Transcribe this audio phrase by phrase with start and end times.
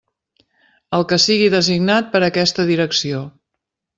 [0.99, 3.23] El que sigui designat per aquesta Direcció.